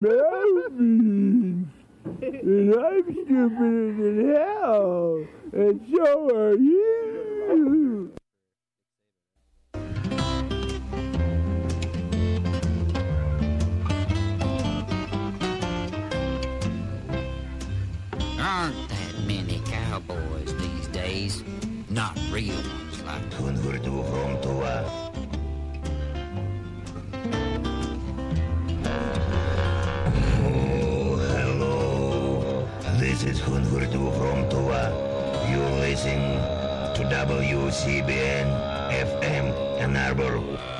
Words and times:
and 0.00 1.72
I'm 2.72 3.02
stupider 3.02 3.92
than 3.94 4.32
hell, 4.32 5.26
and 5.52 5.80
so 5.92 6.36
are 6.36 6.54
you. 6.54 8.12
Aren't 18.38 18.88
that 18.88 19.14
many 19.26 19.60
cowboys 19.66 20.54
these 20.58 20.86
days? 20.88 21.42
Not 21.90 22.16
real 22.30 22.54
ones 22.54 23.02
like 23.04 23.28
listening 35.98 36.38
to 36.94 37.02
WCBN 37.10 38.46
FM 38.92 39.52
Ann 39.80 39.96
Arbor. 39.96 40.77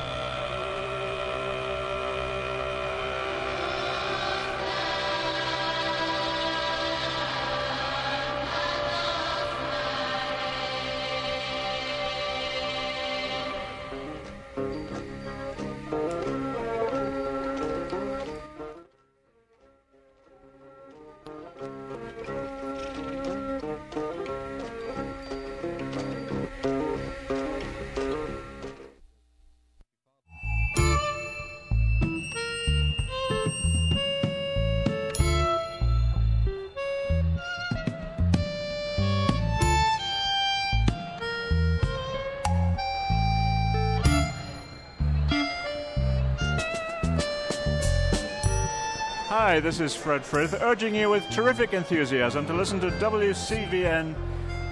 Hi, 49.58 49.60
this 49.60 49.80
is 49.80 49.92
Fred 49.92 50.24
Frith, 50.24 50.54
urging 50.62 50.94
you 50.94 51.10
with 51.10 51.28
terrific 51.30 51.72
enthusiasm 51.72 52.46
to 52.46 52.52
listen 52.52 52.78
to 52.78 52.92
WCBN 52.92 54.14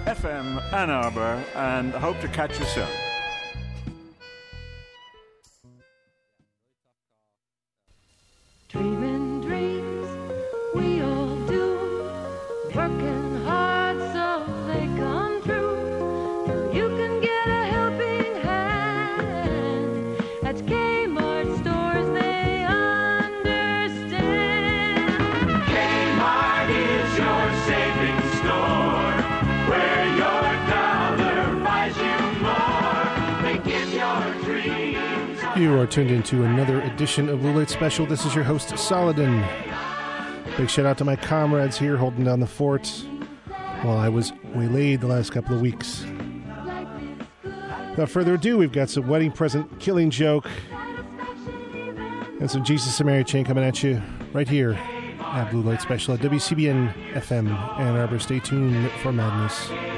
FM 0.05 0.73
Ann 0.73 0.89
Arbor 0.89 1.43
and 1.55 1.91
hope 1.91 2.21
to 2.21 2.29
catch 2.29 2.57
you 2.57 2.63
soon. 2.63 3.06
You 35.67 35.77
are 35.81 35.85
tuned 35.85 36.11
into 36.11 36.45
another 36.45 36.79
edition 36.79 37.27
of 37.27 37.41
Blue 37.41 37.51
Light 37.51 37.69
Special. 37.69 38.05
This 38.05 38.25
is 38.25 38.33
your 38.33 38.45
host, 38.45 38.69
Saladin. 38.77 39.45
Big 40.55 40.69
shout 40.69 40.85
out 40.85 40.97
to 40.99 41.03
my 41.03 41.17
comrades 41.17 41.77
here 41.77 41.97
holding 41.97 42.23
down 42.23 42.39
the 42.39 42.47
fort 42.47 42.87
while 43.81 43.97
I 43.97 44.07
was 44.07 44.31
waylaid 44.55 45.01
the 45.01 45.07
last 45.07 45.33
couple 45.33 45.55
of 45.55 45.59
weeks. 45.59 46.05
Without 47.89 48.09
further 48.09 48.35
ado, 48.35 48.57
we've 48.57 48.71
got 48.71 48.89
some 48.89 49.07
wedding 49.09 49.29
present 49.29 49.77
killing 49.81 50.09
joke 50.09 50.47
and 52.39 52.49
some 52.49 52.63
Jesus 52.63 52.97
and 53.01 53.07
Mary 53.07 53.25
chain 53.25 53.43
coming 53.43 53.65
at 53.65 53.83
you 53.83 54.01
right 54.31 54.47
here 54.47 54.71
at 55.19 55.51
Blue 55.51 55.63
Light 55.63 55.81
Special 55.81 56.13
at 56.13 56.21
WCBN 56.21 56.93
FM 57.11 57.49
Ann 57.77 57.97
Arbor. 57.97 58.19
Stay 58.19 58.39
tuned 58.39 58.89
for 59.01 59.11
madness. 59.11 59.96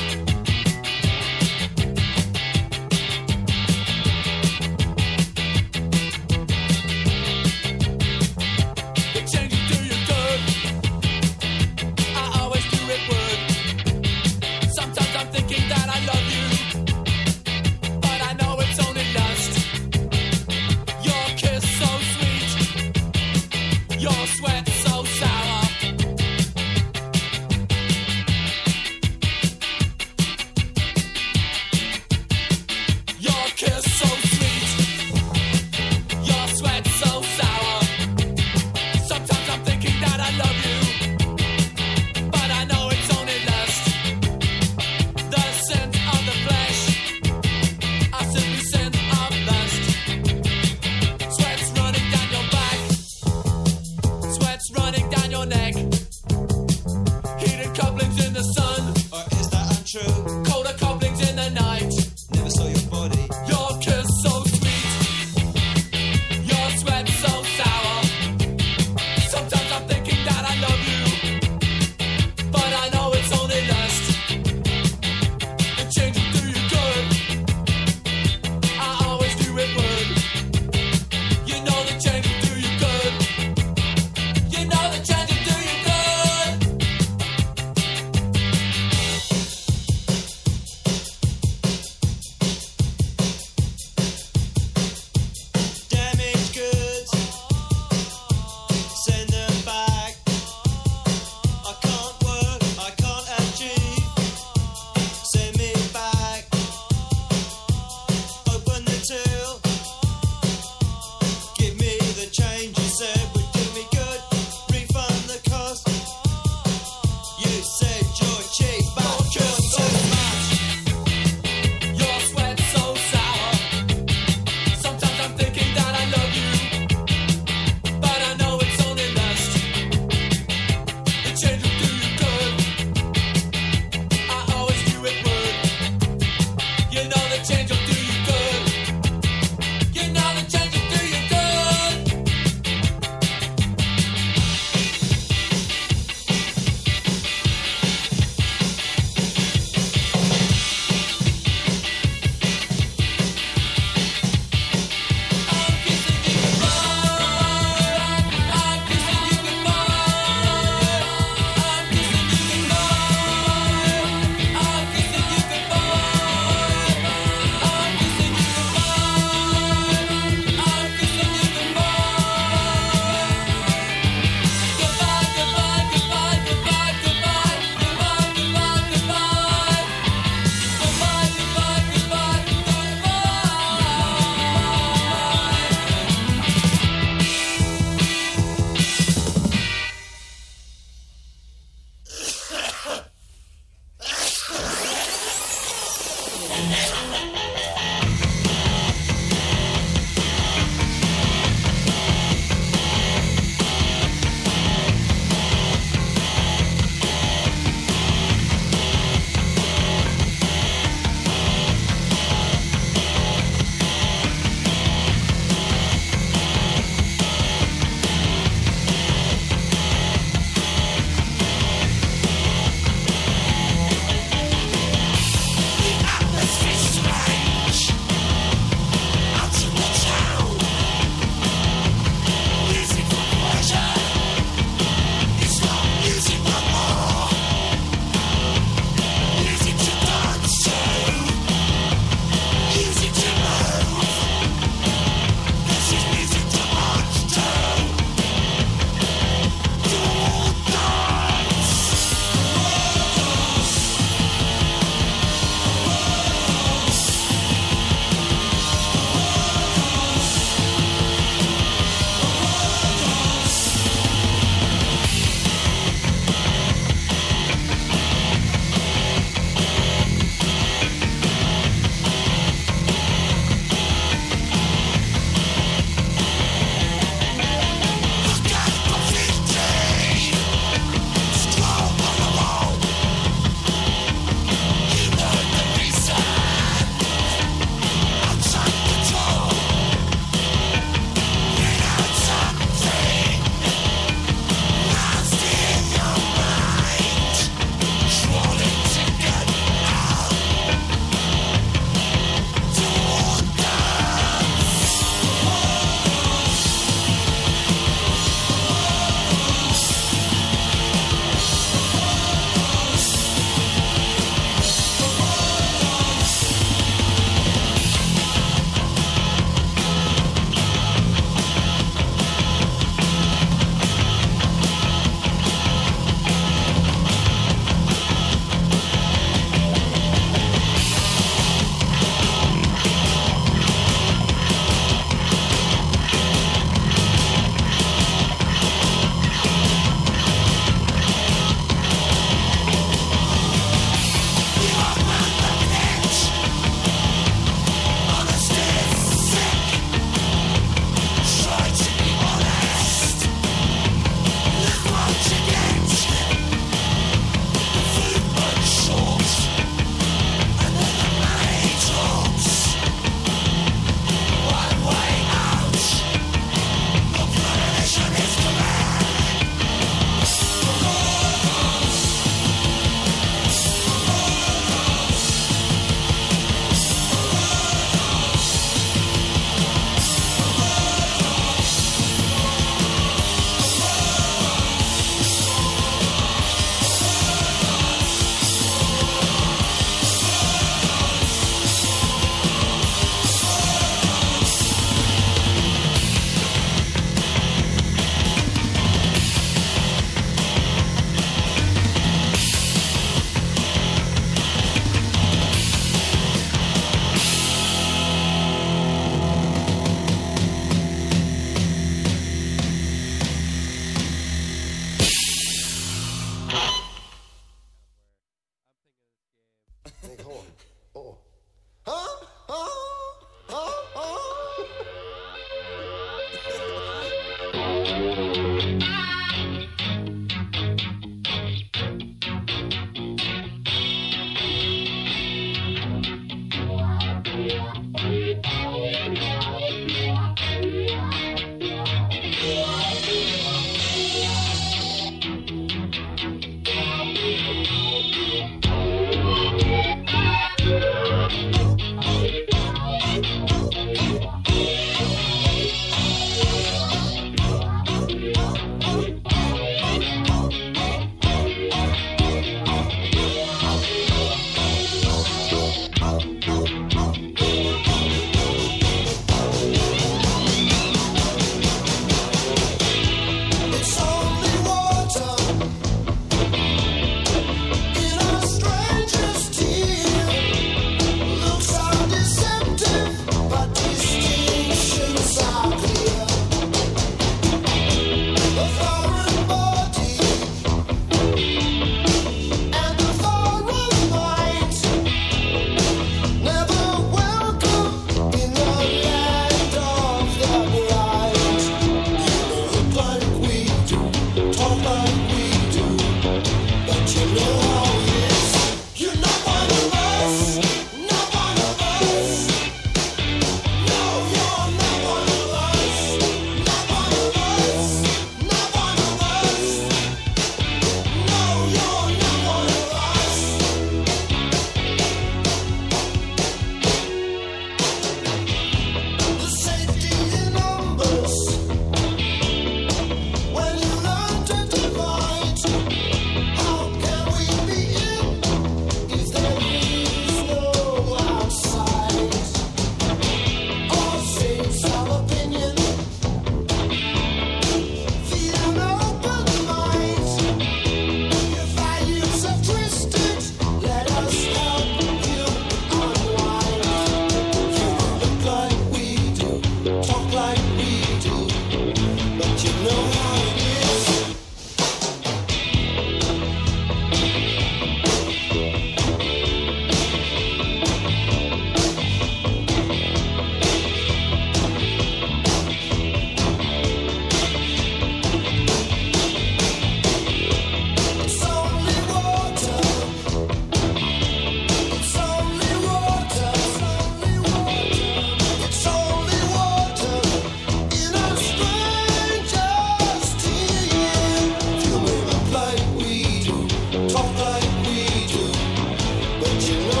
you. 599.69 600.00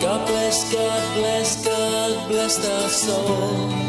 God 0.00 0.26
bless, 0.28 0.72
God 0.72 1.16
bless, 1.16 1.66
God 1.66 2.28
bless 2.28 2.64
us 2.64 3.08
all. 3.10 3.85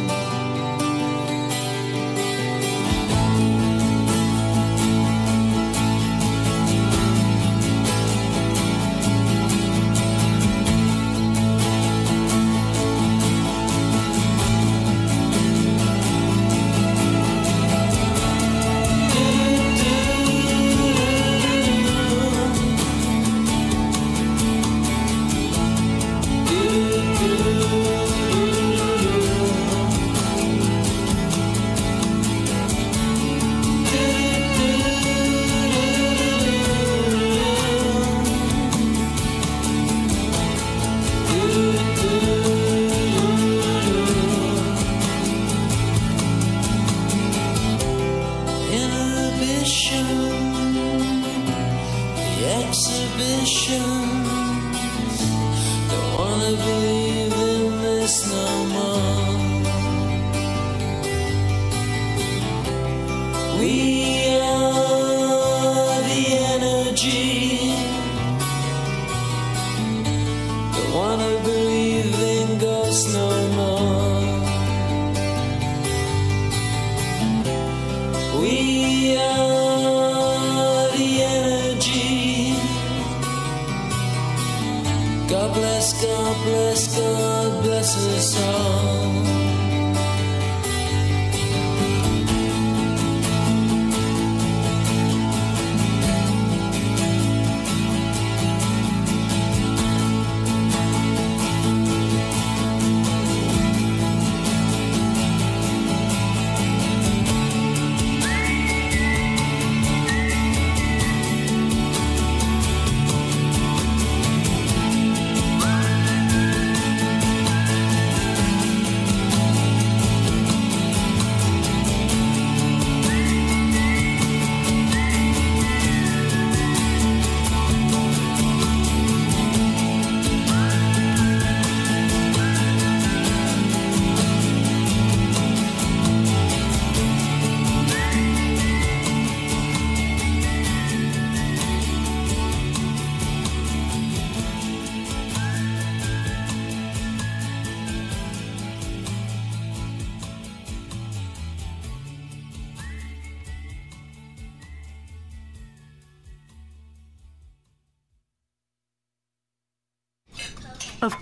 Bless 88.38 89.07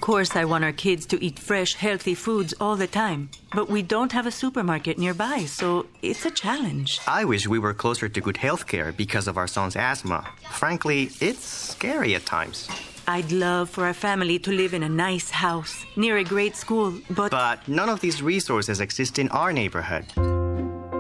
course, 0.06 0.36
I 0.36 0.46
want 0.46 0.64
our 0.64 0.72
kids 0.72 1.08
to 1.08 1.18
eat 1.26 1.40
fresh, 1.40 1.74
healthy 1.74 2.14
foods 2.14 2.54
all 2.60 2.76
the 2.76 2.86
time, 2.86 3.28
but 3.56 3.72
we 3.72 3.82
don't 3.82 4.12
have 4.12 4.28
a 4.28 4.32
supermarket 4.32 5.00
nearby, 5.00 5.46
so 5.46 5.88
it's 6.04 6.24
a 6.28 6.30
challenge. 6.30 7.00
I 7.08 7.26
wish 7.26 7.48
we 7.48 7.58
were 7.58 7.74
closer 7.74 8.08
to 8.08 8.22
good 8.22 8.38
health 8.38 8.68
care 8.68 8.92
because 8.92 9.28
of 9.28 9.36
our 9.36 9.48
son's 9.48 9.76
asthma. 9.76 10.24
Frankly, 10.52 11.10
it's 11.22 11.44
scary 11.44 12.14
at 12.14 12.24
times. 12.24 12.70
I'd 13.08 13.32
love 13.32 13.72
for 13.72 13.86
our 13.86 13.96
family 13.96 14.38
to 14.46 14.52
live 14.52 14.76
in 14.76 14.84
a 14.84 14.90
nice 14.90 15.32
house 15.32 15.84
near 15.96 16.18
a 16.18 16.24
great 16.24 16.56
school, 16.56 16.94
but. 17.10 17.32
But 17.32 17.68
none 17.68 17.90
of 17.90 18.00
these 18.00 18.22
resources 18.22 18.82
exist 18.82 19.18
in 19.18 19.30
our 19.30 19.52
neighborhood. 19.52 20.06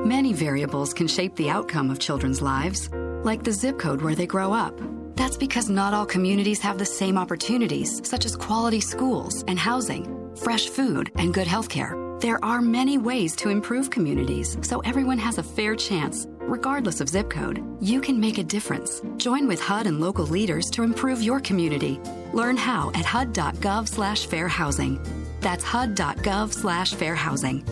Many 0.03 0.33
variables 0.33 0.95
can 0.95 1.07
shape 1.07 1.35
the 1.35 1.51
outcome 1.51 1.91
of 1.91 1.99
children's 1.99 2.41
lives, 2.41 2.89
like 3.23 3.43
the 3.43 3.51
zip 3.51 3.77
code 3.77 4.01
where 4.01 4.15
they 4.15 4.25
grow 4.25 4.51
up. 4.51 4.75
That's 5.15 5.37
because 5.37 5.69
not 5.69 5.93
all 5.93 6.05
communities 6.05 6.59
have 6.61 6.77
the 6.77 6.85
same 6.85 7.17
opportunities, 7.17 8.01
such 8.07 8.25
as 8.25 8.35
quality 8.35 8.81
schools 8.81 9.43
and 9.47 9.57
housing, 9.57 10.35
fresh 10.35 10.67
food, 10.67 11.11
and 11.15 11.33
good 11.33 11.47
health 11.47 11.69
care. 11.69 11.95
There 12.19 12.43
are 12.43 12.61
many 12.61 12.97
ways 12.97 13.35
to 13.37 13.49
improve 13.49 13.89
communities 13.89 14.57
so 14.61 14.79
everyone 14.81 15.17
has 15.19 15.37
a 15.37 15.43
fair 15.43 15.75
chance, 15.75 16.27
regardless 16.39 17.01
of 17.01 17.09
zip 17.09 17.29
code. 17.29 17.63
You 17.81 18.01
can 18.01 18.19
make 18.19 18.37
a 18.37 18.43
difference. 18.43 19.01
Join 19.17 19.47
with 19.47 19.61
HUD 19.61 19.87
and 19.87 19.99
local 19.99 20.25
leaders 20.25 20.69
to 20.71 20.83
improve 20.83 21.21
your 21.21 21.39
community. 21.39 21.99
Learn 22.33 22.57
how 22.57 22.91
at 22.95 23.05
hud.gov 23.05 23.87
slash 23.87 24.25
fair 24.27 24.47
housing. 24.47 24.99
That's 25.39 25.63
hud.gov 25.63 26.53
slash 26.53 26.93
fair 26.93 27.15
housing. 27.15 27.63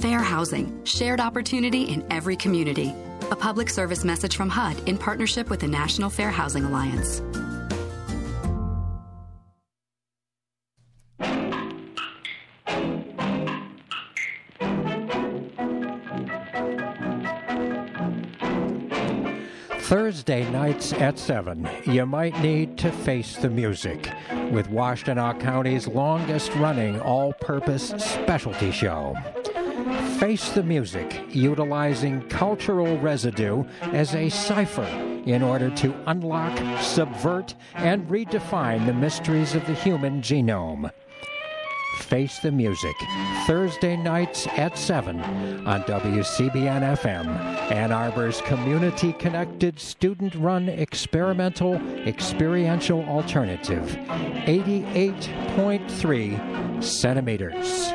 Fair 0.00 0.20
housing, 0.20 0.84
shared 0.84 1.20
opportunity 1.20 1.84
in 1.84 2.04
every 2.10 2.36
community. 2.36 2.92
A 3.32 3.34
public 3.34 3.70
service 3.70 4.04
message 4.04 4.36
from 4.36 4.50
HUD 4.50 4.86
in 4.86 4.98
partnership 4.98 5.48
with 5.48 5.60
the 5.60 5.66
National 5.66 6.10
Fair 6.10 6.30
Housing 6.30 6.66
Alliance. 6.66 7.22
Thursday 19.80 20.50
nights 20.50 20.92
at 20.92 21.18
7, 21.18 21.66
you 21.86 22.04
might 22.04 22.38
need 22.42 22.76
to 22.76 22.92
face 22.92 23.38
the 23.38 23.48
music 23.48 24.10
with 24.50 24.68
Washtenaw 24.68 25.40
County's 25.40 25.88
longest 25.88 26.54
running 26.56 27.00
all 27.00 27.32
purpose 27.32 27.94
specialty 27.96 28.70
show. 28.70 29.16
Face 30.18 30.50
the 30.50 30.62
Music, 30.62 31.22
utilizing 31.30 32.22
cultural 32.28 32.98
residue 32.98 33.64
as 33.92 34.14
a 34.14 34.28
cipher 34.28 34.86
in 35.26 35.42
order 35.42 35.70
to 35.70 35.94
unlock, 36.06 36.56
subvert, 36.80 37.54
and 37.74 38.06
redefine 38.08 38.86
the 38.86 38.92
mysteries 38.92 39.54
of 39.54 39.66
the 39.66 39.74
human 39.74 40.22
genome. 40.22 40.90
Face 42.00 42.38
the 42.40 42.50
Music, 42.50 42.96
Thursday 43.46 43.96
nights 43.96 44.48
at 44.56 44.76
7 44.76 45.20
on 45.66 45.82
WCBN 45.82 46.96
FM, 46.96 47.26
Ann 47.70 47.92
Arbor's 47.92 48.40
community 48.42 49.12
connected, 49.14 49.78
student 49.78 50.34
run 50.34 50.68
experimental 50.68 51.76
experiential 52.06 53.04
alternative, 53.04 53.96
88.3 54.46 56.82
centimeters. 56.82 57.92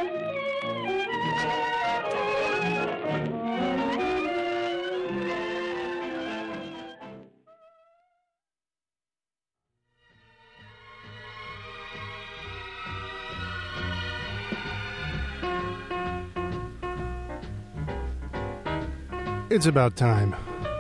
It's 19.58 19.66
about 19.66 19.96
time 19.96 20.36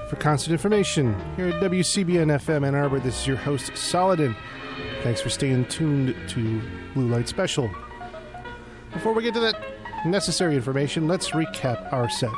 for 0.08 0.18
constant 0.18 0.52
information 0.52 1.20
here 1.36 1.48
at 1.48 1.56
WCBN 1.64 2.28
FM 2.28 2.64
Ann 2.64 2.76
Arbor. 2.76 3.00
This 3.00 3.22
is 3.22 3.26
your 3.26 3.36
host, 3.36 3.72
Solidin. 3.72 4.36
Thanks 5.02 5.20
for 5.20 5.30
staying 5.30 5.66
tuned 5.66 6.16
to 6.28 6.62
Blue 6.94 7.08
Light 7.08 7.28
Special. 7.28 7.72
Before 8.94 9.14
we 9.14 9.24
get 9.24 9.34
to 9.34 9.40
that 9.40 9.60
necessary 10.06 10.56
information, 10.56 11.08
let's 11.08 11.32
recap 11.32 11.92
our 11.92 12.08
set. 12.08 12.30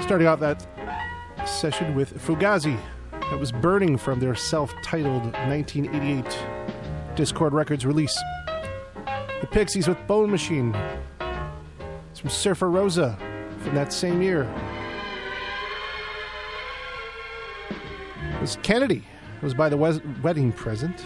Starting 0.00 0.26
out 0.26 0.40
that 0.40 0.66
session 1.46 1.94
with 1.94 2.18
Fugazi, 2.18 2.80
that 3.10 3.38
was 3.38 3.52
burning 3.52 3.98
from 3.98 4.20
their 4.20 4.34
self 4.34 4.72
titled 4.82 5.34
1988 5.50 6.24
Dischord 7.14 7.52
Records 7.52 7.84
release. 7.84 8.18
The 9.04 9.48
Pixies 9.50 9.86
with 9.86 9.98
Bone 10.06 10.30
Machine. 10.30 10.74
It's 12.10 12.20
from 12.20 12.30
Surfer 12.30 12.70
Rosa 12.70 13.18
from 13.60 13.74
that 13.74 13.92
same 13.92 14.22
year. 14.22 14.48
Was 18.40 18.58
Kennedy. 18.62 19.04
It 19.36 19.42
was 19.42 19.54
by 19.54 19.68
the 19.68 19.76
Wes- 19.76 20.00
wedding 20.22 20.52
present. 20.52 21.04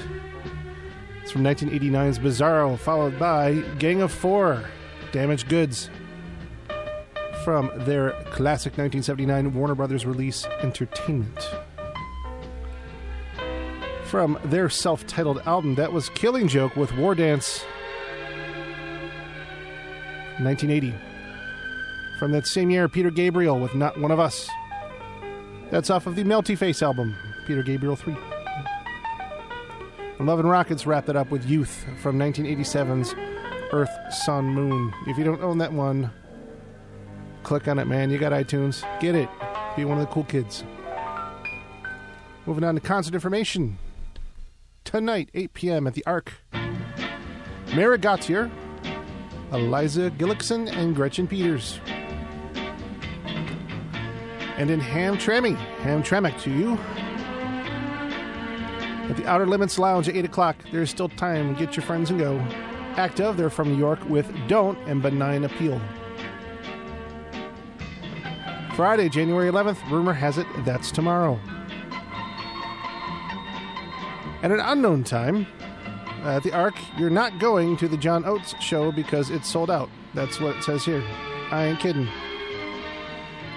It's 1.22 1.30
from 1.32 1.42
1989's 1.42 2.18
Bizarro, 2.18 2.78
followed 2.78 3.18
by 3.18 3.54
Gang 3.78 4.02
of 4.02 4.12
Four, 4.12 4.64
Damaged 5.12 5.48
Goods. 5.48 5.90
From 7.44 7.70
their 7.84 8.10
classic 8.30 8.78
1979 8.78 9.52
Warner 9.54 9.74
Brothers 9.74 10.06
release, 10.06 10.46
Entertainment. 10.62 11.38
From 14.04 14.38
their 14.44 14.68
self 14.68 15.06
titled 15.06 15.42
album, 15.44 15.74
that 15.74 15.92
was 15.92 16.08
Killing 16.10 16.46
Joke 16.48 16.76
with 16.76 16.94
War 16.96 17.14
Dance. 17.14 17.64
1980. 20.38 20.94
From 22.24 22.32
that 22.32 22.46
same 22.46 22.70
year, 22.70 22.88
Peter 22.88 23.10
Gabriel 23.10 23.60
with 23.60 23.74
Not 23.74 24.00
One 24.00 24.10
of 24.10 24.18
Us. 24.18 24.48
That's 25.70 25.90
off 25.90 26.06
of 26.06 26.16
the 26.16 26.24
Melty 26.24 26.56
Face 26.56 26.82
album, 26.82 27.14
Peter 27.46 27.62
Gabriel 27.62 27.96
3. 27.96 28.16
And 30.18 30.26
Love 30.26 30.40
and 30.40 30.48
Rockets 30.48 30.87
wrapped 30.87 31.10
it 31.10 31.16
up 31.16 31.30
with 31.30 31.44
Youth 31.44 31.84
from 32.00 32.18
1987's 32.18 33.14
Earth, 33.72 33.90
Sun, 34.08 34.46
Moon. 34.46 34.90
If 35.06 35.18
you 35.18 35.24
don't 35.24 35.42
own 35.42 35.58
that 35.58 35.74
one, 35.74 36.10
click 37.42 37.68
on 37.68 37.78
it, 37.78 37.84
man. 37.84 38.08
You 38.08 38.16
got 38.16 38.32
iTunes. 38.32 38.82
Get 39.00 39.14
it. 39.14 39.28
Be 39.76 39.84
one 39.84 39.98
of 39.98 40.06
the 40.06 40.10
cool 40.10 40.24
kids. 40.24 40.64
Moving 42.46 42.64
on 42.64 42.74
to 42.74 42.80
concert 42.80 43.12
information. 43.12 43.76
Tonight, 44.84 45.28
8 45.34 45.52
p.m. 45.52 45.87
at 45.87 45.92
the 45.92 46.06
Arc. 46.06 46.32
Mara 47.74 47.98
Gauthier, 47.98 48.50
Eliza 49.52 50.10
Gilkyson, 50.12 50.74
and 50.74 50.96
Gretchen 50.96 51.28
Peters. 51.28 51.80
And 54.56 54.70
in 54.70 54.80
Hamtramck, 54.80 55.56
Hamtramck 55.78 56.40
to 56.42 56.50
you. 56.50 56.78
At 59.10 59.16
the 59.16 59.26
Outer 59.26 59.46
Limits 59.46 59.78
Lounge 59.78 60.08
at 60.08 60.16
8 60.16 60.24
o'clock, 60.24 60.56
there's 60.72 60.90
still 60.90 61.08
time. 61.08 61.54
Get 61.54 61.76
your 61.76 61.84
friends 61.84 62.10
and 62.10 62.18
go. 62.18 62.38
Act 62.96 63.20
of, 63.20 63.36
they're 63.36 63.50
from 63.50 63.68
New 63.68 63.78
York 63.78 63.98
with 64.08 64.32
Don't 64.48 64.78
and 64.88 65.02
Benign 65.02 65.44
Appeal. 65.44 65.80
Friday, 68.74 69.09
January 69.09 69.50
11th, 69.50 69.88
rumor 69.90 70.12
has 70.12 70.38
it 70.38 70.46
that's 70.64 70.90
tomorrow. 70.90 71.38
At 74.42 74.50
an 74.50 74.61
unknown 74.61 75.05
time, 75.05 75.46
at 76.22 76.42
the 76.42 76.52
Arc, 76.52 76.74
you're 76.96 77.11
not 77.11 77.38
going 77.38 77.76
to 77.78 77.88
the 77.88 77.96
John 77.96 78.24
Oates 78.24 78.55
show 78.61 78.90
because 78.90 79.30
it's 79.30 79.48
sold 79.48 79.70
out. 79.70 79.90
That's 80.14 80.40
what 80.40 80.57
it 80.57 80.64
says 80.64 80.84
here. 80.84 81.02
I 81.50 81.66
ain't 81.66 81.80
kidding. 81.80 82.09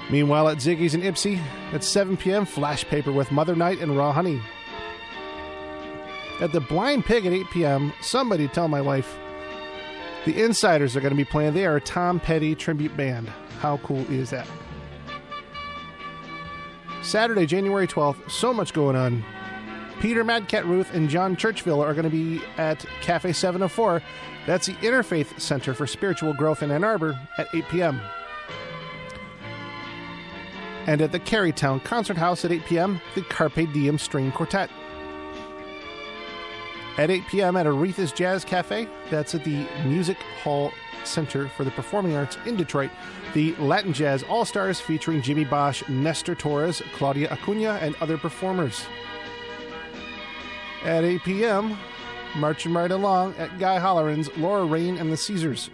Meanwhile, 0.09 0.49
at 0.49 0.57
Ziggy's 0.57 0.93
in 0.93 1.01
Ypsi, 1.01 1.41
at 1.73 1.83
7 1.83 2.15
p.m., 2.15 2.45
Flash 2.45 2.85
Paper 2.85 3.11
with 3.11 3.31
Mother 3.31 3.55
Night 3.55 3.79
and 3.79 3.97
Raw 3.97 4.13
Honey. 4.13 4.41
At 6.39 6.51
the 6.51 6.61
Blind 6.61 7.05
Pig 7.05 7.25
at 7.25 7.33
8 7.33 7.45
p.m., 7.51 7.93
somebody 8.01 8.47
tell 8.47 8.67
my 8.67 8.79
wife 8.79 9.17
the 10.25 10.43
Insiders 10.43 10.95
are 10.95 11.01
going 11.01 11.11
to 11.11 11.17
be 11.17 11.25
playing. 11.25 11.53
They 11.53 11.65
are 11.65 11.77
a 11.77 11.81
Tom 11.81 12.19
Petty 12.19 12.53
tribute 12.53 12.95
band. 12.95 13.29
How 13.59 13.77
cool 13.77 14.05
is 14.11 14.29
that? 14.29 14.47
Saturday, 17.01 17.45
January 17.45 17.87
12th, 17.87 18.29
so 18.29 18.53
much 18.53 18.73
going 18.73 18.95
on. 18.95 19.23
Peter 19.99 20.23
Madcat 20.23 20.65
Ruth 20.65 20.93
and 20.93 21.09
John 21.09 21.35
Churchville 21.35 21.83
are 21.83 21.93
going 21.93 22.03
to 22.03 22.09
be 22.09 22.41
at 22.57 22.85
Cafe 23.01 23.33
704. 23.33 24.01
That's 24.45 24.67
the 24.67 24.73
Interfaith 24.73 25.39
Center 25.39 25.73
for 25.73 25.87
Spiritual 25.87 26.33
Growth 26.33 26.61
in 26.61 26.71
Ann 26.71 26.83
Arbor 26.83 27.19
at 27.37 27.47
8 27.53 27.65
p.m. 27.69 28.01
And 30.87 31.01
at 31.01 31.11
the 31.11 31.19
Kerrytown 31.19 31.83
Concert 31.83 32.17
House 32.17 32.45
at 32.45 32.51
8 32.51 32.65
p.m., 32.65 33.01
the 33.13 33.21
Carpe 33.21 33.71
Diem 33.73 33.97
String 33.97 34.31
Quartet. 34.31 34.69
At 36.97 37.11
8 37.11 37.27
p.m. 37.27 37.57
at 37.57 37.65
Aretha's 37.65 38.13
Jazz 38.13 38.45
Cafe, 38.45 38.87
that's 39.11 39.35
at 39.35 39.43
the 39.43 39.67
Music 39.85 40.17
Hall 40.43 40.71
Center 41.03 41.49
for 41.49 41.63
the 41.63 41.71
Performing 41.71 42.15
Arts 42.15 42.37
in 42.45 42.55
Detroit, 42.55 42.89
the 43.33 43.53
Latin 43.55 43.93
Jazz 43.93 44.23
All 44.23 44.45
Stars 44.45 44.79
featuring 44.79 45.21
Jimmy 45.21 45.43
Bosch, 45.43 45.87
Nestor 45.89 46.35
Torres, 46.35 46.81
Claudia 46.93 47.29
Acuna, 47.31 47.73
and 47.81 47.95
other 48.01 48.17
performers. 48.17 48.85
At 50.83 51.03
8 51.03 51.21
p.m., 51.23 51.77
marching 52.37 52.73
right 52.73 52.91
along 52.91 53.35
at 53.37 53.59
Guy 53.59 53.77
Hollerin's 53.77 54.35
Laura 54.37 54.65
Rain 54.65 54.97
and 54.97 55.11
the 55.11 55.17
Caesars. 55.17 55.69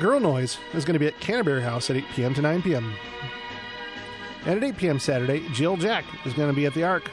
Girl 0.00 0.18
Noise 0.18 0.56
is 0.72 0.86
going 0.86 0.94
to 0.94 0.98
be 0.98 1.06
at 1.06 1.20
Canterbury 1.20 1.62
House 1.62 1.90
at 1.90 1.96
8 1.96 2.04
p.m. 2.14 2.34
to 2.34 2.40
9 2.40 2.62
p.m. 2.62 2.94
And 4.46 4.56
at 4.56 4.64
8 4.64 4.76
p.m. 4.78 4.98
Saturday, 4.98 5.46
Jill 5.52 5.76
Jack 5.76 6.06
is 6.24 6.32
going 6.32 6.48
to 6.48 6.56
be 6.56 6.64
at 6.64 6.72
the 6.72 6.84
Arc. 6.84 7.10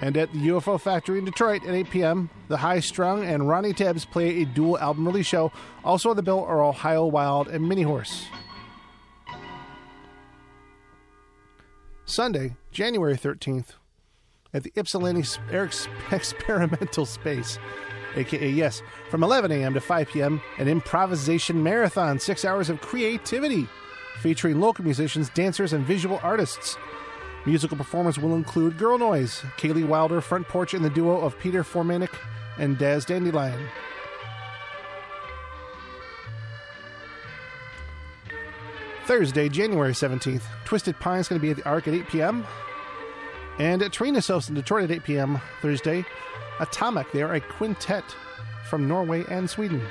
And 0.00 0.16
at 0.16 0.32
the 0.32 0.38
UFO 0.38 0.80
Factory 0.80 1.18
in 1.18 1.26
Detroit 1.26 1.62
at 1.66 1.74
8 1.74 1.90
p.m., 1.90 2.30
the 2.48 2.56
High 2.56 2.80
Strung 2.80 3.22
and 3.24 3.46
Ronnie 3.46 3.74
Tebbs 3.74 4.06
play 4.06 4.42
a 4.42 4.44
dual 4.46 4.78
album 4.78 5.06
release 5.06 5.26
show. 5.26 5.52
Also 5.84 6.08
on 6.08 6.16
the 6.16 6.22
bill 6.22 6.42
are 6.42 6.62
Ohio 6.62 7.04
Wild 7.04 7.48
and 7.48 7.68
Mini 7.68 7.82
Horse. 7.82 8.24
Sunday, 12.06 12.56
January 12.72 13.16
13th, 13.16 13.72
at 14.54 14.62
the 14.62 14.72
Ypsilanti 14.74 15.24
Ex- 15.50 15.88
Experimental 16.10 17.04
Space, 17.04 17.58
aka 18.16 18.48
yes, 18.48 18.82
from 19.10 19.22
11 19.22 19.52
a.m. 19.52 19.74
to 19.74 19.80
5 19.80 20.08
p.m., 20.08 20.40
an 20.58 20.68
improvisation 20.68 21.62
marathon, 21.62 22.18
six 22.18 22.44
hours 22.44 22.70
of 22.70 22.80
creativity, 22.80 23.68
featuring 24.20 24.60
local 24.60 24.84
musicians, 24.84 25.28
dancers, 25.30 25.72
and 25.72 25.84
visual 25.84 26.20
artists. 26.22 26.76
Musical 27.44 27.76
performers 27.76 28.18
will 28.18 28.34
include 28.34 28.76
Girl 28.76 28.98
Noise, 28.98 29.40
Kaylee 29.56 29.86
Wilder, 29.86 30.20
Front 30.20 30.48
Porch, 30.48 30.74
and 30.74 30.84
the 30.84 30.90
duo 30.90 31.20
of 31.20 31.38
Peter 31.38 31.62
Formanek 31.62 32.12
and 32.58 32.76
Daz 32.76 33.04
Dandelion. 33.04 33.68
Thursday, 39.04 39.48
January 39.48 39.92
17th, 39.92 40.42
Twisted 40.64 40.98
Pine 40.98 41.20
is 41.20 41.28
going 41.28 41.40
to 41.40 41.42
be 41.42 41.50
at 41.50 41.56
the 41.56 41.68
Arc 41.68 41.86
at 41.86 41.94
8 41.94 42.08
p.m. 42.08 42.44
And 43.60 43.80
at 43.80 43.92
Trinosophes 43.92 44.48
in 44.48 44.56
Detroit 44.56 44.84
at 44.84 44.90
8 44.90 45.04
p.m. 45.04 45.40
Thursday, 45.62 46.04
Atomic. 46.60 47.10
They 47.12 47.22
are 47.22 47.34
a 47.34 47.40
quintet 47.40 48.04
from 48.68 48.88
Norway 48.88 49.24
and 49.28 49.48
Sweden. 49.48 49.82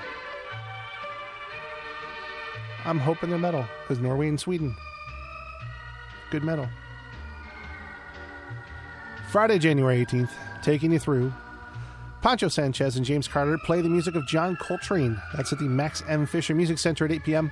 I'm 2.86 2.99
hoping 2.99 3.30
they're 3.30 3.39
metal 3.39 3.66
because 3.82 3.99
Norway 3.99 4.28
and 4.28 4.39
Sweden. 4.39 4.76
Good 6.30 6.43
metal. 6.43 6.68
Friday, 9.32 9.59
January 9.59 10.05
18th, 10.05 10.32
taking 10.61 10.91
you 10.91 10.99
through. 10.99 11.34
Poncho 12.22 12.47
Sanchez 12.47 12.95
and 12.95 13.05
James 13.05 13.28
Carter 13.28 13.57
play 13.66 13.82
the 13.82 13.89
music 13.89 14.16
of 14.16 14.26
John 14.28 14.55
Coltrane. 14.55 15.22
That's 15.36 15.53
at 15.53 15.59
the 15.59 15.66
Max 15.66 16.03
M. 16.07 16.26
Fisher 16.26 16.55
Music 16.55 16.80
Center 16.80 17.05
at 17.05 17.11
8 17.11 17.24
p.m. 17.24 17.51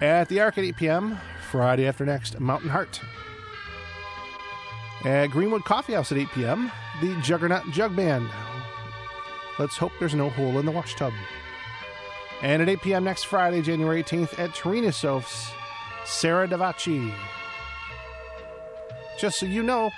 At 0.00 0.28
the 0.28 0.40
Arc 0.40 0.58
at 0.58 0.64
8 0.64 0.76
p.m. 0.76 1.18
Friday 1.50 1.86
after 1.86 2.04
next, 2.04 2.40
Mountain 2.40 2.70
Heart. 2.70 3.00
At 5.04 5.26
Greenwood 5.32 5.64
Coffee 5.64 5.92
House 5.92 6.12
at 6.12 6.18
8 6.18 6.28
p.m., 6.30 6.72
the 7.02 7.14
Juggernaut 7.20 7.70
Jug 7.70 7.94
Band. 7.94 8.26
Let's 9.58 9.76
hope 9.76 9.92
there's 10.00 10.14
no 10.14 10.30
hole 10.30 10.58
in 10.58 10.64
the 10.64 10.72
wash 10.72 10.94
tub. 10.94 11.12
And 12.40 12.62
at 12.62 12.70
8 12.70 12.80
p.m. 12.80 13.04
next 13.04 13.24
Friday, 13.24 13.60
January 13.60 14.02
18th, 14.02 14.38
at 14.38 14.50
Trinosophes, 14.50 15.52
Sarah 16.06 16.48
Davachi. 16.48 17.14
Just 19.18 19.38
so 19.38 19.46
you 19.46 19.62
know, 19.62 19.90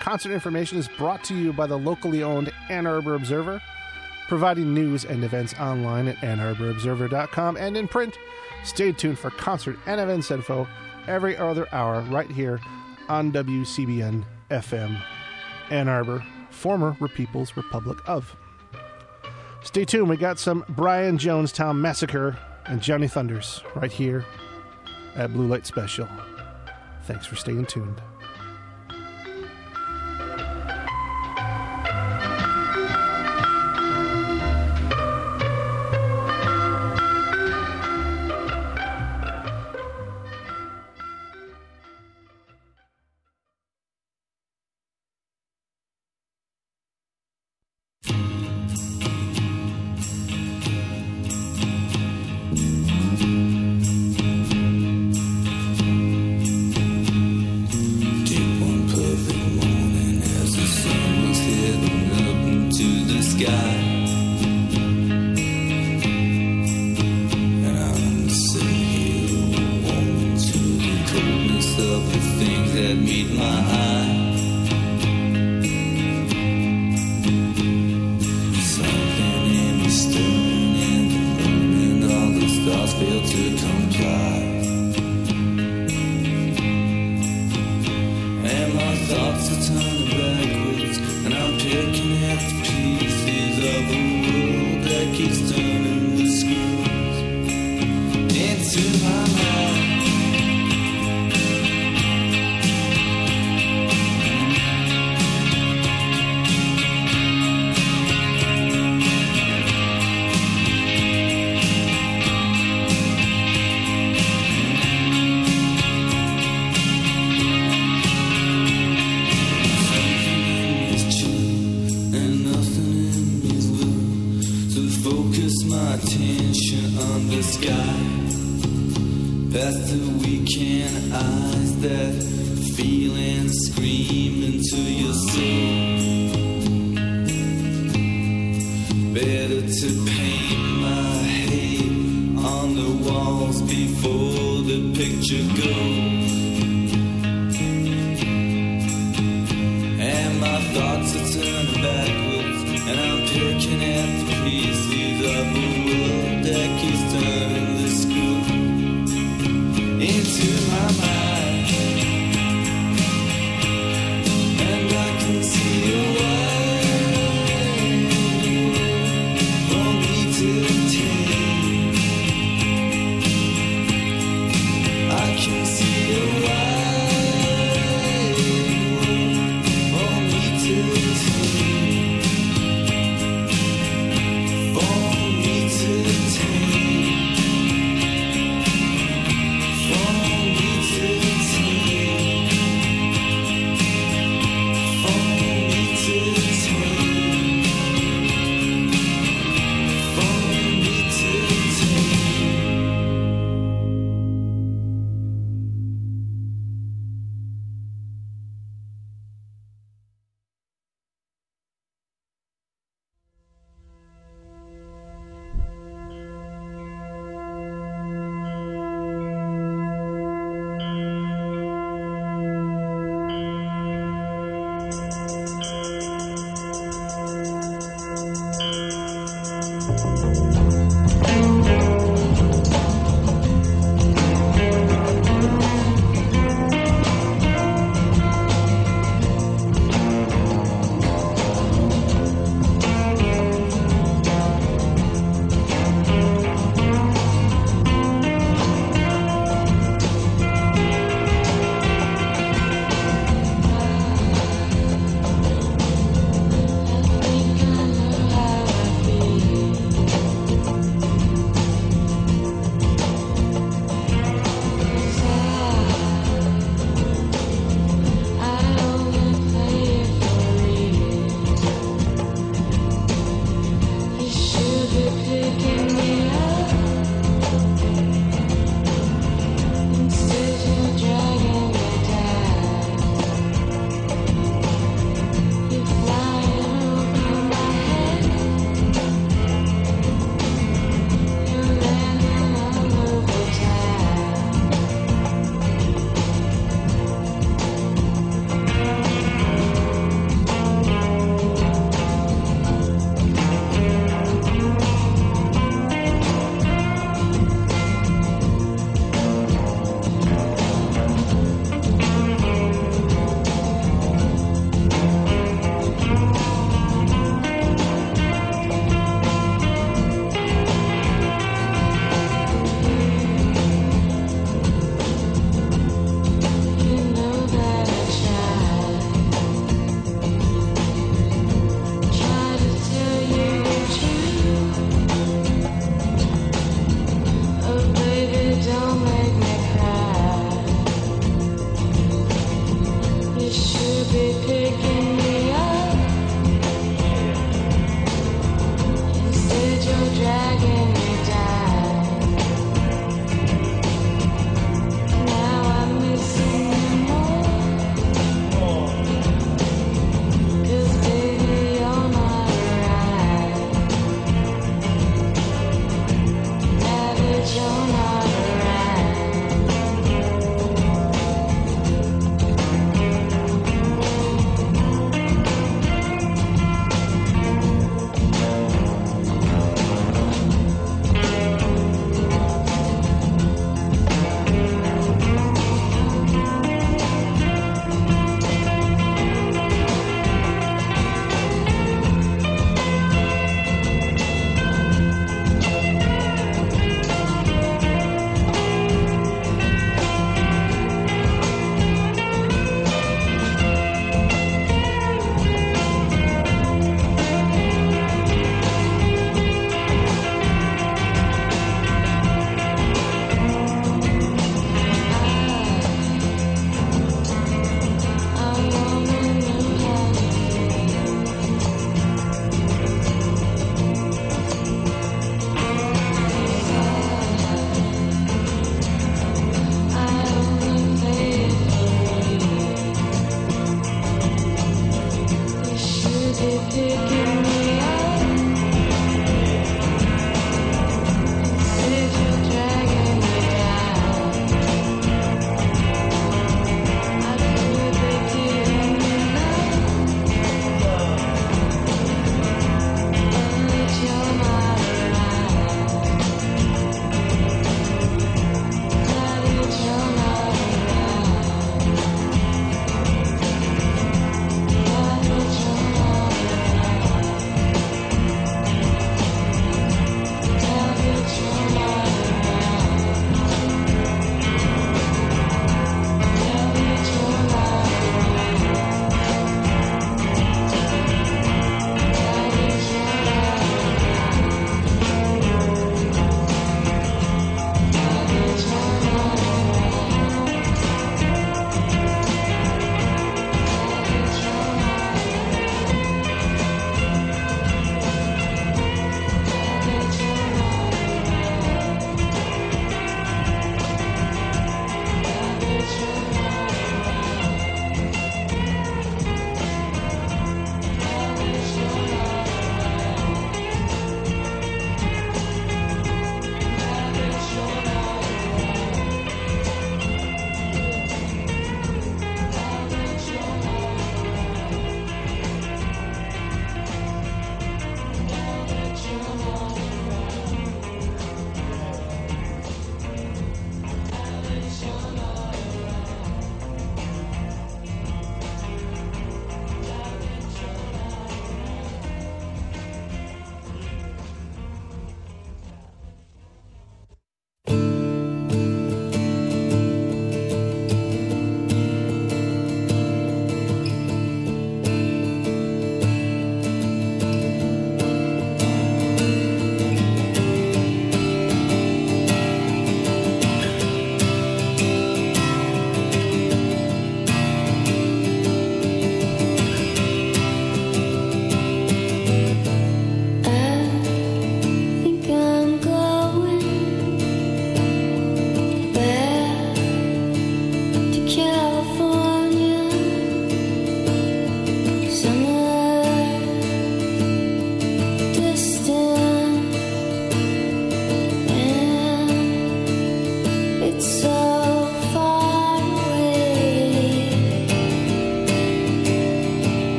concert 0.00 0.32
information 0.32 0.78
is 0.78 0.88
brought 0.88 1.22
to 1.24 1.34
you 1.34 1.52
by 1.52 1.68
the 1.68 1.78
locally 1.78 2.24
owned 2.24 2.52
Ann 2.68 2.88
Arbor 2.88 3.14
Observer, 3.14 3.62
providing 4.28 4.74
news 4.74 5.04
and 5.04 5.22
events 5.22 5.54
online 5.60 6.08
at 6.08 6.16
annarborobserver.com 6.16 7.56
and 7.56 7.76
in 7.76 7.86
print. 7.86 8.18
Stay 8.64 8.90
tuned 8.90 9.18
for 9.18 9.30
concert 9.30 9.78
and 9.86 10.00
events 10.00 10.32
info 10.32 10.66
every 11.06 11.36
other 11.36 11.72
hour 11.72 12.02
right 12.02 12.30
here 12.30 12.60
on 13.08 13.32
WCBN 13.32 14.24
FM 14.50 15.00
Ann 15.70 15.88
Arbor, 15.88 16.24
former 16.50 16.96
People's 17.08 17.56
Republic 17.56 17.98
of. 18.06 18.36
Stay 19.62 19.84
tuned. 19.84 20.08
We 20.08 20.16
got 20.16 20.38
some 20.38 20.64
Brian 20.70 21.18
Jonestown 21.18 21.78
Massacre 21.78 22.36
and 22.66 22.80
Johnny 22.82 23.08
Thunders 23.08 23.62
right 23.74 23.92
here 23.92 24.24
at 25.14 25.32
Blue 25.32 25.46
Light 25.46 25.66
Special. 25.66 26.08
Thanks 27.04 27.26
for 27.26 27.36
staying 27.36 27.66
tuned. 27.66 28.00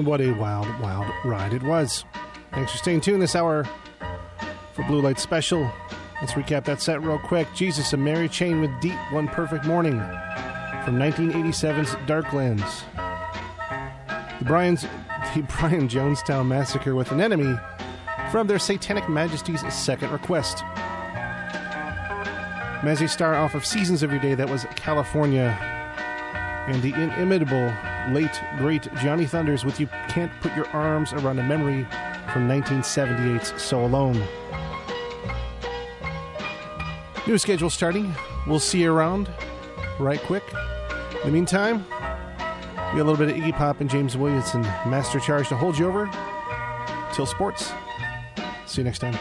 And 0.00 0.06
what 0.06 0.22
a 0.22 0.32
wild, 0.32 0.66
wild 0.80 1.12
ride 1.26 1.52
it 1.52 1.62
was. 1.62 2.06
Thanks 2.52 2.72
for 2.72 2.78
staying 2.78 3.02
tuned 3.02 3.20
this 3.20 3.36
hour 3.36 3.68
for 4.72 4.82
Blue 4.84 5.02
Light 5.02 5.18
Special. 5.18 5.70
Let's 6.22 6.32
recap 6.32 6.64
that 6.64 6.80
set 6.80 7.02
real 7.02 7.18
quick. 7.18 7.46
Jesus 7.54 7.92
and 7.92 8.02
Mary 8.02 8.26
Chain 8.26 8.62
with 8.62 8.70
Deep 8.80 8.96
One 9.12 9.28
Perfect 9.28 9.66
Morning 9.66 9.98
from 10.86 10.96
1987's 10.96 11.96
Darklands. 12.06 12.64
The 14.38 14.44
Brian's 14.46 14.84
the 15.34 15.42
Brian 15.58 15.86
Jonestown 15.86 16.46
Massacre 16.46 16.94
with 16.94 17.12
Anemone 17.12 17.60
from 18.30 18.46
their 18.46 18.58
Satanic 18.58 19.06
Majesty's 19.06 19.60
Second 19.70 20.12
Request. 20.12 20.64
Mazzy 22.80 23.06
Star 23.06 23.34
off 23.34 23.54
of 23.54 23.66
Seasons 23.66 24.02
of 24.02 24.10
Your 24.10 24.20
Day, 24.20 24.34
that 24.34 24.48
was 24.48 24.64
California. 24.76 25.54
And 26.68 26.82
the 26.82 26.94
inimitable 26.94 27.70
late, 28.10 28.40
great 28.58 28.88
Johnny 29.02 29.26
Thunders 29.26 29.64
with 29.64 29.80
You 29.80 29.86
Can't 30.08 30.32
Put 30.40 30.54
Your 30.56 30.66
Arms 30.68 31.12
Around 31.12 31.38
a 31.38 31.42
Memory 31.42 31.84
from 32.32 32.48
1978's 32.48 33.60
So 33.60 33.84
Alone. 33.84 34.22
New 37.26 37.38
schedule 37.38 37.70
starting. 37.70 38.14
We'll 38.46 38.58
see 38.58 38.82
you 38.82 38.92
around 38.92 39.30
right 39.98 40.20
quick. 40.20 40.44
In 41.20 41.26
the 41.26 41.32
meantime, 41.32 41.84
we 41.88 42.98
got 42.98 43.02
a 43.02 43.04
little 43.04 43.16
bit 43.16 43.28
of 43.28 43.36
Iggy 43.36 43.52
Pop 43.52 43.80
and 43.80 43.90
James 43.90 44.16
Williamson 44.16 44.62
Master 44.62 45.20
Charge 45.20 45.48
to 45.48 45.56
hold 45.56 45.78
you 45.78 45.86
over 45.86 46.10
till 47.12 47.26
sports. 47.26 47.72
See 48.66 48.80
you 48.80 48.84
next 48.84 49.00
time. 49.00 49.16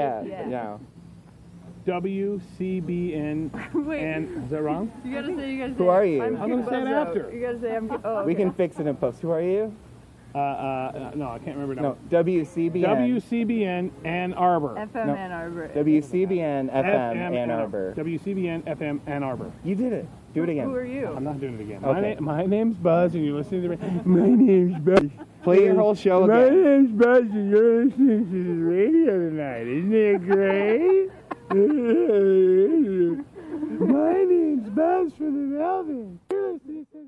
Not 0.00 0.26
yet. 0.26 0.48
Yeah. 0.48 0.48
No. 0.48 0.80
WCBN. 1.86 3.74
Wait. 3.86 4.00
And 4.02 4.44
is 4.44 4.50
that 4.50 4.62
wrong? 4.62 4.92
You 5.04 5.14
gotta 5.14 5.36
say. 5.36 5.50
You 5.52 5.58
gotta 5.58 5.72
say. 5.72 5.78
Who 5.78 5.88
are 5.88 6.04
you? 6.04 6.22
I'm, 6.22 6.36
I'm 6.40 6.50
gonna 6.50 6.68
say 6.68 6.80
it 6.82 6.86
after. 6.88 7.32
You 7.32 7.40
gotta 7.40 7.60
say. 7.60 7.76
I'm. 7.76 8.00
Oh, 8.04 8.24
We 8.24 8.34
can 8.34 8.52
fix 8.52 8.78
it 8.78 8.86
in 8.86 8.96
post. 8.96 9.20
Who 9.20 9.30
are 9.30 9.42
you? 9.42 9.74
Uh, 10.34 10.38
uh, 10.38 11.10
no, 11.14 11.28
I 11.30 11.38
can't 11.38 11.56
remember 11.58 11.74
now. 11.74 11.96
No. 12.10 12.22
WCBN. 12.22 12.82
WCBN 12.82 13.90
Ann 14.04 14.32
Arbor. 14.34 14.74
FM 14.76 15.06
No. 15.06 15.14
Ann 15.14 15.30
Arbor. 15.32 15.68
WCBN 15.74 16.70
FM 16.72 16.84
FM 16.84 17.36
Ann 17.36 17.50
Arbor. 17.50 17.94
WCBN 17.96 18.62
FM 18.62 19.00
Ann 19.06 19.22
Arbor. 19.22 19.52
You 19.62 19.74
did 19.74 19.92
it. 19.92 20.06
Do 20.32 20.42
it 20.44 20.48
again. 20.48 20.64
Who 20.64 20.74
are 20.74 20.84
you? 20.86 21.08
I'm 21.08 21.24
not 21.24 21.38
doing 21.40 21.54
it 21.54 21.60
again. 21.60 21.84
Okay. 21.84 22.00
My, 22.00 22.14
na- 22.14 22.20
my 22.20 22.46
name's 22.46 22.76
Buzz, 22.78 23.14
and 23.14 23.22
you're 23.24 23.36
listening 23.36 23.62
to 23.62 23.68
the. 23.68 23.76
ra- 23.76 24.02
My 24.06 24.26
name's 24.30 24.78
Buzz. 24.82 25.10
Play 25.42 25.64
your 25.64 25.74
whole 25.74 25.94
show 25.94 26.24
again. 26.24 26.36
My 26.36 26.42
again. 26.44 26.62
name's 26.64 26.92
Buzz, 26.92 27.22
and 27.30 27.50
you're 27.50 27.84
listening 27.84 28.30
to 28.30 28.44
the 28.44 28.62
radio 28.62 29.18
tonight. 29.28 29.66
Isn't 29.66 29.92
it 29.94 30.24
great? 30.24 31.10
My 33.80 34.12
name's 34.24 34.68
Buzz 34.70 35.12
from 35.14 35.50
the 35.50 35.58
Melvin. 35.58 36.18
You're 36.30 36.52
listening 36.54 36.86
to 36.92 36.98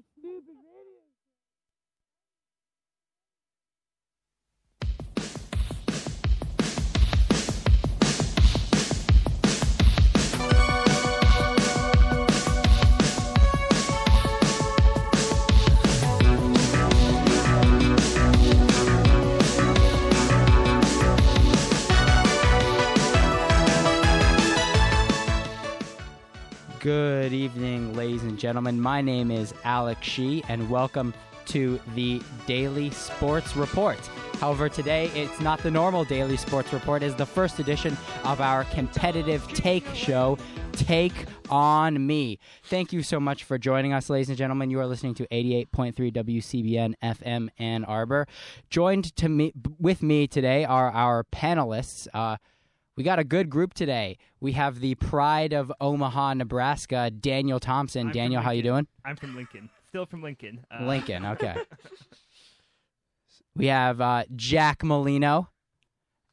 and 28.35 28.41
gentlemen. 28.41 28.80
My 28.80 29.01
name 29.01 29.30
is 29.30 29.55
Alex 29.62 30.05
Shee, 30.05 30.43
and 30.49 30.68
welcome 30.68 31.14
to 31.47 31.78
the 31.95 32.20
Daily 32.49 32.91
Sports 32.91 33.55
Report. 33.55 33.97
However, 34.41 34.68
today 34.68 35.07
it's 35.14 35.39
not 35.39 35.61
the 35.61 35.70
normal 35.70 36.05
Daily 36.05 36.37
Sports 36.37 36.72
Report, 36.72 37.05
it's 37.05 37.14
the 37.14 37.24
first 37.24 37.61
edition 37.61 37.97
of 38.24 38.41
our 38.41 38.64
competitive 38.64 39.47
take 39.53 39.87
show, 39.95 40.37
Take 40.72 41.12
on 41.49 42.05
Me. 42.05 42.41
Thank 42.64 42.93
you 42.93 43.05
so 43.05 43.20
much 43.20 43.45
for 43.45 43.57
joining 43.57 43.93
us, 43.93 44.11
ladies 44.11 44.30
and 44.30 44.37
gentlemen. 44.37 44.68
You 44.68 44.80
are 44.80 44.87
listening 44.89 45.14
to 45.14 45.28
88.3 45.28 45.95
WCBN 46.12 46.95
FM 47.01 47.51
Ann 47.61 47.85
Arbor. 47.85 48.26
Joined 48.68 49.14
to 49.14 49.28
me 49.28 49.53
with 49.78 50.03
me 50.03 50.26
today 50.26 50.64
are 50.64 50.91
our 50.91 51.22
panelists. 51.22 52.09
Uh, 52.12 52.39
we 52.97 53.03
got 53.05 53.18
a 53.18 53.24
good 53.24 53.51
group 53.51 53.74
today. 53.74 54.18
We 54.40 54.53
have 54.53 54.80
the 54.80 54.95
pride 54.95 55.53
of 55.53 55.72
Omaha, 55.80 56.34
Nebraska, 56.34 57.11
Daniel 57.11 57.61
Thompson. 57.61 58.09
I'm 58.09 58.12
Daniel, 58.12 58.42
how 58.42 58.53
you 58.53 58.62
doing? 58.62 58.86
I'm 59.05 59.16
from 59.16 59.34
Lincoln. 59.34 59.68
Still 59.88 60.07
from 60.07 60.22
Lincoln. 60.22 60.64
Uh, 60.70 60.84
Lincoln, 60.84 61.24
okay. 61.34 61.57
We 63.57 63.66
have 63.66 64.01
uh, 64.01 64.24
Jack 64.34 64.82
Molino, 64.82 65.49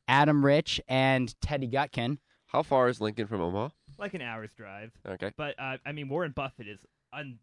Adam 0.08 0.44
Rich, 0.46 0.82
and 0.88 1.34
Teddy 1.42 1.68
Gutkin. 1.68 2.18
How 2.48 2.64
far 2.64 2.90
is 2.90 3.00
Lincoln 3.00 3.28
from 3.28 3.42
Omaha? 3.42 3.70
like 4.02 4.14
an 4.16 4.22
hour's 4.22 4.52
drive. 4.54 4.92
Okay. 5.08 5.32
But 5.38 5.56
uh, 5.60 5.78
I 5.86 5.92
mean, 5.92 6.10
Warren 6.10 6.34
Buffett 6.36 6.68
is 6.68 6.80
un- 7.14 7.38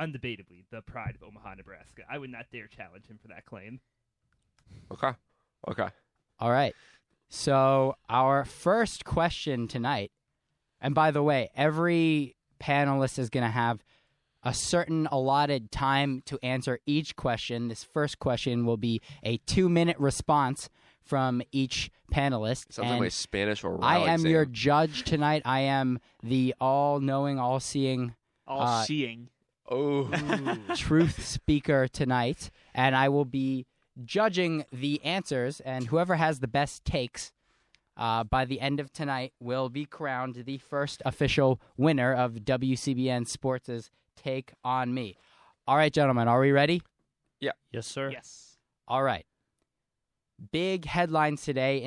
undebatably 0.00 0.64
the 0.70 0.80
pride 0.82 1.16
of 1.20 1.26
Omaha, 1.26 1.54
Nebraska. 1.54 2.02
I 2.08 2.16
would 2.16 2.30
not 2.30 2.46
dare 2.52 2.68
challenge 2.68 3.06
him 3.06 3.18
for 3.20 3.28
that 3.28 3.44
claim. 3.44 3.80
Okay. 4.92 5.10
Okay. 5.68 5.88
All 6.38 6.50
right. 6.50 6.74
So, 7.28 7.96
our 8.08 8.44
first 8.44 9.04
question 9.04 9.68
tonight, 9.68 10.12
and 10.80 10.94
by 10.94 11.10
the 11.10 11.22
way, 11.22 11.50
every 11.56 12.36
panelist 12.60 13.18
is 13.18 13.30
going 13.30 13.44
to 13.44 13.50
have 13.50 13.82
a 14.42 14.54
certain 14.54 15.08
allotted 15.10 15.72
time 15.72 16.22
to 16.26 16.38
answer 16.42 16.78
each 16.86 17.16
question. 17.16 17.68
This 17.68 17.82
first 17.82 18.20
question 18.20 18.64
will 18.64 18.76
be 18.76 19.00
a 19.24 19.38
two 19.38 19.68
minute 19.68 19.98
response 19.98 20.68
from 21.02 21.42
each 21.50 21.90
panelist. 22.12 22.72
Sounds 22.72 22.78
like 22.78 22.90
and 22.90 23.00
my 23.00 23.08
Spanish 23.08 23.64
or 23.64 23.78
I 23.82 23.98
am 23.98 24.20
exam. 24.20 24.30
your 24.30 24.44
judge 24.46 25.02
tonight. 25.02 25.42
I 25.44 25.60
am 25.60 25.98
the 26.22 26.54
all 26.60 27.00
knowing, 27.00 27.38
all 27.38 27.60
seeing, 27.60 28.14
uh, 28.46 28.50
All 28.50 28.84
seeing. 28.84 29.30
Oh. 29.68 30.08
truth 30.76 31.26
speaker 31.26 31.88
tonight, 31.88 32.50
and 32.72 32.94
I 32.94 33.08
will 33.08 33.24
be 33.24 33.66
judging 34.04 34.64
the 34.72 35.02
answers, 35.04 35.60
and 35.60 35.86
whoever 35.86 36.16
has 36.16 36.40
the 36.40 36.48
best 36.48 36.84
takes 36.84 37.32
uh, 37.96 38.24
by 38.24 38.44
the 38.44 38.60
end 38.60 38.80
of 38.80 38.92
tonight 38.92 39.32
will 39.40 39.68
be 39.68 39.84
crowned 39.84 40.42
the 40.44 40.58
first 40.58 41.02
official 41.04 41.60
winner 41.76 42.12
of 42.12 42.34
WCBN 42.34 43.26
Sports' 43.26 43.90
Take 44.16 44.52
on 44.64 44.92
Me. 44.92 45.16
All 45.66 45.76
right, 45.76 45.92
gentlemen, 45.92 46.28
are 46.28 46.40
we 46.40 46.52
ready? 46.52 46.82
Yeah. 47.40 47.52
Yes, 47.72 47.86
sir. 47.86 48.10
Yes. 48.10 48.56
All 48.86 49.02
right. 49.02 49.26
Big 50.52 50.84
headlines 50.84 51.42
today 51.42 51.82